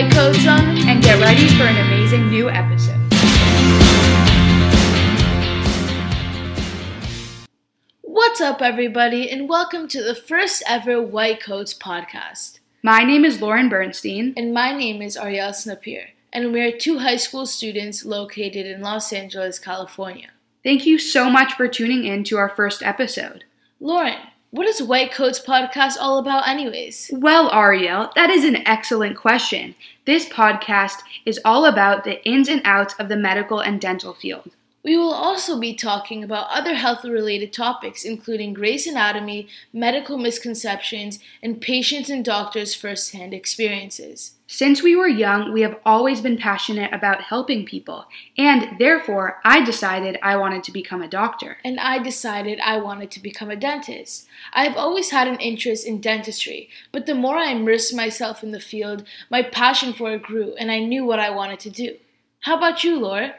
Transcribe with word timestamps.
coats 0.00 0.46
on 0.46 0.78
and 0.88 1.02
get 1.02 1.20
ready 1.20 1.46
for 1.48 1.64
an 1.64 1.76
amazing 1.76 2.30
new 2.30 2.48
episode. 2.48 2.98
What's 8.00 8.40
up, 8.40 8.62
everybody, 8.62 9.30
and 9.30 9.50
welcome 9.50 9.88
to 9.88 10.02
the 10.02 10.14
first 10.14 10.62
ever 10.66 11.02
White 11.02 11.42
Coats 11.42 11.74
podcast. 11.74 12.60
My 12.82 13.04
name 13.04 13.22
is 13.26 13.42
Lauren 13.42 13.68
Bernstein. 13.68 14.32
And 14.34 14.54
my 14.54 14.74
name 14.74 15.02
is 15.02 15.18
Ariel 15.18 15.50
Snapier, 15.50 16.06
and 16.32 16.54
we 16.54 16.62
are 16.62 16.72
two 16.72 17.00
high 17.00 17.18
school 17.18 17.44
students 17.44 18.02
located 18.02 18.64
in 18.64 18.80
Los 18.80 19.12
Angeles, 19.12 19.58
California. 19.58 20.30
Thank 20.64 20.86
you 20.86 20.98
so 20.98 21.28
much 21.28 21.52
for 21.52 21.68
tuning 21.68 22.04
in 22.04 22.24
to 22.24 22.38
our 22.38 22.48
first 22.48 22.82
episode. 22.82 23.44
Lauren, 23.78 24.16
what 24.52 24.66
is 24.66 24.82
White 24.82 25.12
Coats 25.12 25.40
podcast 25.40 25.96
all 25.98 26.18
about, 26.18 26.46
anyways? 26.46 27.10
Well, 27.10 27.50
Ariel, 27.50 28.10
that 28.14 28.28
is 28.28 28.44
an 28.44 28.56
excellent 28.68 29.16
question. 29.16 29.74
This 30.04 30.28
podcast 30.28 30.98
is 31.24 31.40
all 31.42 31.64
about 31.64 32.04
the 32.04 32.22
ins 32.28 32.50
and 32.50 32.60
outs 32.62 32.94
of 32.98 33.08
the 33.08 33.16
medical 33.16 33.60
and 33.60 33.80
dental 33.80 34.12
field. 34.12 34.50
We 34.84 34.96
will 34.96 35.12
also 35.12 35.60
be 35.60 35.74
talking 35.74 36.24
about 36.24 36.50
other 36.50 36.74
health 36.74 37.04
related 37.04 37.52
topics, 37.52 38.04
including 38.04 38.52
Grey's 38.52 38.84
Anatomy, 38.84 39.46
medical 39.72 40.18
misconceptions, 40.18 41.20
and 41.40 41.60
patients 41.60 42.10
and 42.10 42.24
doctors' 42.24 42.74
first 42.74 43.12
hand 43.12 43.32
experiences. 43.32 44.32
Since 44.48 44.82
we 44.82 44.96
were 44.96 45.06
young, 45.06 45.52
we 45.52 45.60
have 45.60 45.78
always 45.86 46.20
been 46.20 46.36
passionate 46.36 46.92
about 46.92 47.22
helping 47.22 47.64
people, 47.64 48.06
and 48.36 48.76
therefore, 48.80 49.40
I 49.44 49.64
decided 49.64 50.18
I 50.20 50.34
wanted 50.34 50.64
to 50.64 50.72
become 50.72 51.00
a 51.00 51.08
doctor. 51.08 51.58
And 51.64 51.78
I 51.78 52.00
decided 52.00 52.58
I 52.58 52.78
wanted 52.78 53.12
to 53.12 53.20
become 53.20 53.50
a 53.50 53.56
dentist. 53.56 54.26
I 54.52 54.64
have 54.64 54.76
always 54.76 55.10
had 55.10 55.28
an 55.28 55.38
interest 55.38 55.86
in 55.86 56.00
dentistry, 56.00 56.68
but 56.90 57.06
the 57.06 57.14
more 57.14 57.36
I 57.36 57.52
immersed 57.52 57.94
myself 57.94 58.42
in 58.42 58.50
the 58.50 58.60
field, 58.60 59.04
my 59.30 59.42
passion 59.42 59.92
for 59.92 60.12
it 60.12 60.24
grew, 60.24 60.54
and 60.56 60.72
I 60.72 60.80
knew 60.80 61.04
what 61.04 61.20
I 61.20 61.30
wanted 61.30 61.60
to 61.60 61.70
do. 61.70 61.98
How 62.40 62.56
about 62.56 62.82
you, 62.82 62.98
Laura? 62.98 63.36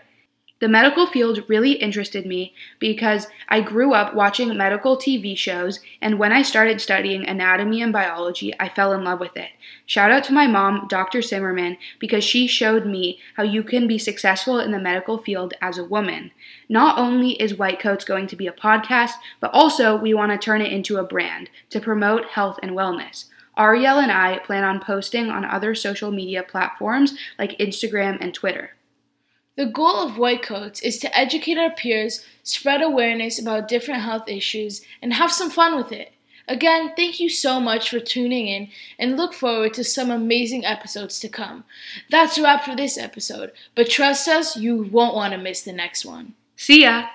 The 0.63 0.69
medical 0.69 1.05
field 1.05 1.43
really 1.49 1.73
interested 1.73 2.25
me 2.25 2.53
because 2.79 3.27
I 3.49 3.59
grew 3.59 3.93
up 3.93 4.15
watching 4.15 4.55
medical 4.55 4.95
TV 4.95 5.37
shows, 5.37 5.81
and 6.01 6.17
when 6.17 6.31
I 6.31 6.41
started 6.41 6.79
studying 6.79 7.27
anatomy 7.27 7.81
and 7.81 7.91
biology, 7.91 8.53
I 8.61 8.69
fell 8.69 8.93
in 8.93 9.03
love 9.03 9.19
with 9.19 9.35
it. 9.35 9.49
Shout 9.85 10.09
out 10.09 10.23
to 10.23 10.33
my 10.33 10.47
mom, 10.47 10.87
Dr. 10.87 11.21
Zimmerman, 11.21 11.75
because 11.99 12.23
she 12.23 12.47
showed 12.47 12.85
me 12.85 13.19
how 13.35 13.43
you 13.43 13.61
can 13.61 13.87
be 13.87 13.97
successful 13.97 14.57
in 14.57 14.71
the 14.71 14.79
medical 14.79 15.17
field 15.17 15.53
as 15.61 15.77
a 15.77 15.83
woman. 15.83 16.31
Not 16.69 16.97
only 16.97 17.31
is 17.41 17.55
White 17.57 17.81
Coats 17.81 18.05
going 18.05 18.27
to 18.27 18.37
be 18.37 18.47
a 18.47 18.53
podcast, 18.53 19.15
but 19.41 19.51
also 19.53 19.97
we 19.97 20.13
want 20.13 20.31
to 20.31 20.37
turn 20.37 20.61
it 20.61 20.71
into 20.71 20.95
a 20.95 21.03
brand 21.03 21.49
to 21.71 21.81
promote 21.81 22.23
health 22.27 22.57
and 22.63 22.71
wellness. 22.71 23.25
Ariel 23.57 23.99
and 23.99 24.13
I 24.13 24.39
plan 24.39 24.63
on 24.63 24.79
posting 24.79 25.29
on 25.29 25.43
other 25.43 25.75
social 25.75 26.09
media 26.09 26.41
platforms 26.41 27.17
like 27.37 27.59
Instagram 27.59 28.17
and 28.21 28.33
Twitter. 28.33 28.75
The 29.55 29.65
goal 29.67 29.97
of 29.97 30.17
White 30.17 30.41
Coats 30.41 30.81
is 30.81 30.97
to 30.99 31.15
educate 31.15 31.59
our 31.59 31.69
peers, 31.69 32.25
spread 32.41 32.81
awareness 32.81 33.39
about 33.39 33.67
different 33.67 34.01
health 34.01 34.27
issues, 34.27 34.81
and 34.99 35.13
have 35.13 35.31
some 35.31 35.51
fun 35.51 35.75
with 35.75 35.91
it. 35.91 36.13
Again, 36.47 36.91
thank 36.95 37.19
you 37.19 37.29
so 37.29 37.59
much 37.59 37.89
for 37.89 37.99
tuning 37.99 38.47
in 38.47 38.69
and 38.97 39.15
look 39.15 39.33
forward 39.33 39.75
to 39.75 39.83
some 39.83 40.09
amazing 40.09 40.65
episodes 40.65 41.19
to 41.19 41.29
come. 41.29 41.63
That's 42.09 42.37
a 42.37 42.43
wrap 42.43 42.65
for 42.65 42.75
this 42.75 42.97
episode, 42.97 43.51
but 43.75 43.89
trust 43.89 44.27
us, 44.27 44.57
you 44.57 44.89
won't 44.91 45.15
want 45.15 45.33
to 45.33 45.37
miss 45.39 45.61
the 45.61 45.71
next 45.71 46.03
one. 46.03 46.33
See 46.57 46.81
ya! 46.81 47.07